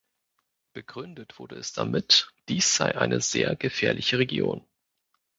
[0.73, 4.65] Begründet wurde es damit, dies sei eine sehr gefährliche Region.